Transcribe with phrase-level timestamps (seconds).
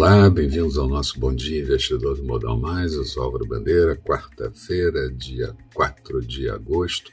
[0.00, 2.94] Olá, bem-vindos ao nosso Bom Dia Investidor do Modal Mais.
[2.94, 7.12] Eu sou Álvaro Bandeira, quarta-feira, dia 4 de agosto.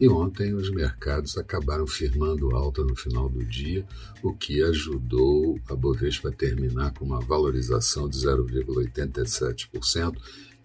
[0.00, 3.86] E ontem os mercados acabaram firmando alta no final do dia,
[4.20, 10.16] o que ajudou a Bovespa a terminar com uma valorização de 0,87%,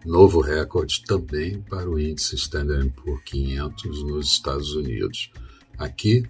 [0.08, 5.30] Novo recorde também para o índice Standard Poor's 500 nos Estados Unidos.
[5.78, 6.24] Aqui,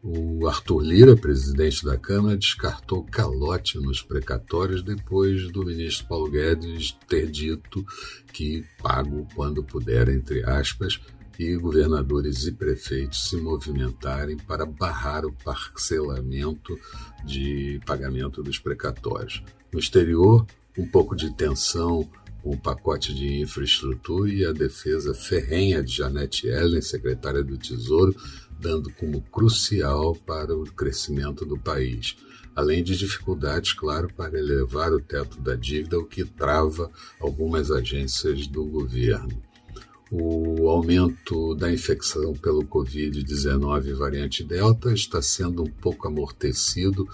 [0.00, 6.96] o Arthur Lira, presidente da Câmara, descartou calote nos precatórios depois do ministro Paulo Guedes
[7.08, 7.84] ter dito
[8.32, 11.00] que pago quando puder, entre aspas,
[11.36, 16.78] e governadores e prefeitos se movimentarem para barrar o parcelamento
[17.24, 19.42] de pagamento dos precatórios.
[19.72, 20.46] No exterior,
[20.78, 22.08] um pouco de tensão
[22.44, 28.14] o pacote de infraestrutura e a defesa ferrenha de Janete Ellen, secretária do Tesouro,
[28.60, 32.16] dando como crucial para o crescimento do país,
[32.54, 38.46] além de dificuldades, claro, para elevar o teto da dívida, o que trava algumas agências
[38.46, 39.42] do governo.
[40.10, 47.08] O aumento da infecção pelo Covid-19 variante Delta está sendo um pouco amortecido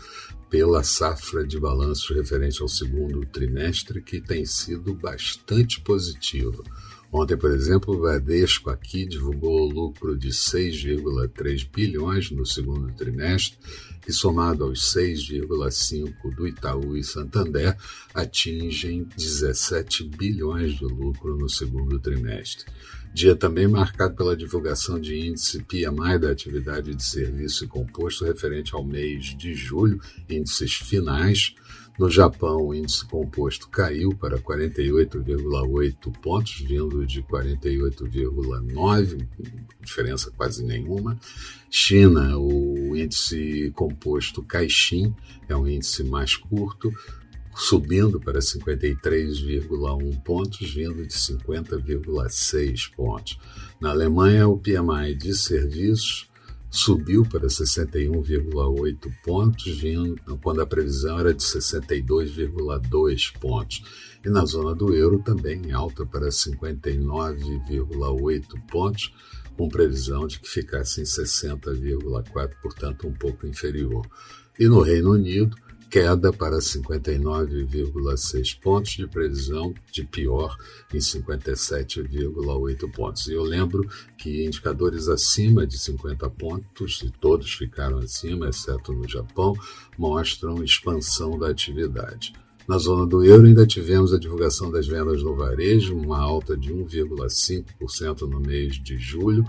[0.51, 6.65] pela safra de balanços referente ao segundo trimestre, que tem sido bastante positiva.
[7.13, 13.59] Ontem, por exemplo, o Bradesco aqui divulgou lucro de 6,3 bilhões no segundo trimestre,
[14.01, 17.77] que somado aos 6,5 do Itaú e Santander,
[18.15, 22.67] atingem 17 bilhões de lucro no segundo trimestre.
[23.13, 28.73] Dia também marcado pela divulgação de índice PMI da atividade de serviço e composto referente
[28.75, 31.55] ao mês de julho, índices finais.
[31.99, 39.27] No Japão, o índice composto caiu para 48,8 pontos, vindo de 48,9,
[39.83, 41.19] diferença quase nenhuma.
[41.69, 45.15] China, o índice composto Caixin,
[45.49, 46.95] é um índice mais curto,
[47.61, 53.39] subindo para 53,1 pontos, vindo de 50,6 pontos.
[53.79, 56.27] Na Alemanha, o PMI de serviços
[56.71, 63.85] subiu para 61,8 pontos, vindo, quando a previsão era de 62,2 pontos.
[64.25, 69.13] E na zona do euro também alta para 59,8 pontos,
[69.55, 74.07] com previsão de que ficasse em 60,4, portanto um pouco inferior.
[74.59, 75.55] E no Reino Unido,
[75.91, 80.57] queda para 59,6 pontos, de previsão de pior
[80.95, 83.27] em 57,8 pontos.
[83.27, 83.85] E eu lembro
[84.17, 89.57] que indicadores acima de 50 pontos, e todos ficaram acima, exceto no Japão,
[89.99, 92.33] mostram expansão da atividade.
[92.69, 96.73] Na zona do euro, ainda tivemos a divulgação das vendas no varejo, uma alta de
[96.73, 99.45] 1,5% no mês de julho,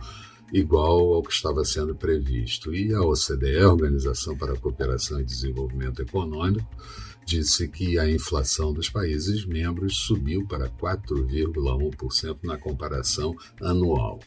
[0.51, 2.73] igual ao que estava sendo previsto.
[2.73, 6.67] E a OCDE, a Organização para a Cooperação e Desenvolvimento Econômico,
[7.25, 14.19] disse que a inflação dos países membros subiu para 4,1% na comparação anual.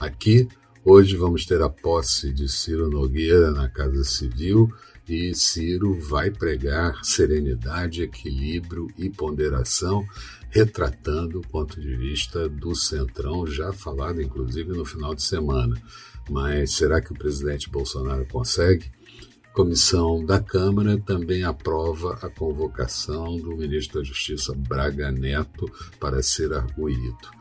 [0.00, 0.48] Aqui,
[0.84, 4.72] hoje, vamos ter a posse de Ciro Nogueira na Casa Civil
[5.08, 10.04] e Ciro vai pregar serenidade, equilíbrio e ponderação
[10.50, 15.80] retratando o ponto de vista do Centrão, já falado inclusive no final de semana.
[16.30, 18.90] Mas será que o presidente Bolsonaro consegue?
[19.52, 26.52] Comissão da Câmara também aprova a convocação do ministro da Justiça Braga Neto para ser
[26.52, 27.37] arguído.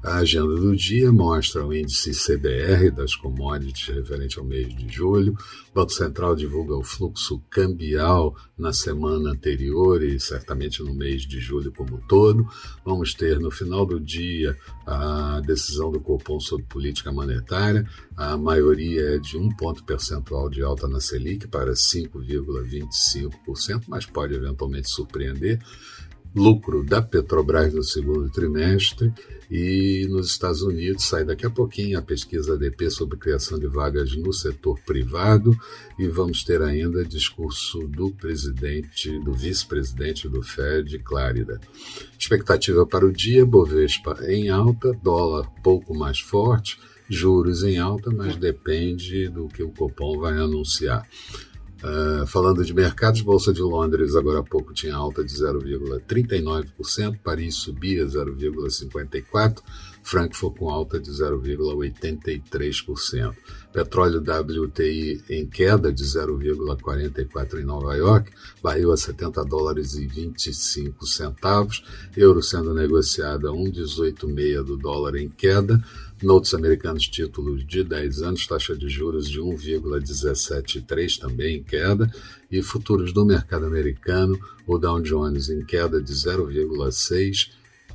[0.00, 5.36] A agenda do dia mostra o índice CBR das commodities referente ao mês de julho.
[5.72, 11.40] O Banco Central divulga o fluxo cambial na semana anterior e certamente no mês de
[11.40, 12.48] julho como um todo.
[12.84, 17.84] Vamos ter no final do dia a decisão do Copom sobre política monetária.
[18.16, 24.32] A maioria é de um ponto percentual de alta na Selic para 5,25%, mas pode
[24.32, 25.58] eventualmente surpreender
[26.34, 29.12] lucro da Petrobras no segundo trimestre
[29.50, 34.14] e nos Estados Unidos sai daqui a pouquinho a pesquisa ADP sobre criação de vagas
[34.14, 35.58] no setor privado
[35.98, 41.60] e vamos ter ainda discurso do presidente, do vice-presidente do Fed, Clárida.
[42.18, 46.78] Expectativa para o dia, Bovespa em alta, dólar pouco mais forte,
[47.08, 51.08] juros em alta, mas depende do que o Copom vai anunciar.
[51.82, 57.54] Uh, falando de mercados, Bolsa de Londres agora há pouco tinha alta de 0,39%, Paris
[57.54, 59.62] subia 0,54%,
[60.08, 63.36] Frankfurt com alta de 0,83%.
[63.72, 68.32] Petróleo WTI em queda de 0,44 em Nova York,
[68.62, 71.84] barril a 70 dólares e 25 centavos,
[72.16, 75.78] euro sendo negociado a 1,186 do dólar em queda,
[76.20, 82.10] Notes americanos, títulos de 10 anos, taxa de juros de 1,173 também em queda,
[82.50, 87.50] e futuros do mercado americano, o Dow Jones em queda de 0,6,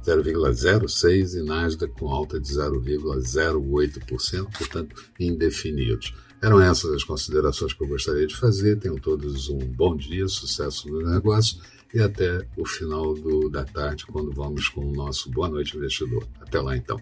[0.05, 6.13] 0,06 e Nasdaq com alta de 0,08%, portanto indefinidos.
[6.41, 8.77] Eram essas as considerações que eu gostaria de fazer.
[8.77, 11.57] Tenham todos um bom dia, sucesso no negócio
[11.93, 16.27] e até o final do, da tarde, quando vamos com o nosso Boa Noite Investidor.
[16.41, 16.99] Até lá então.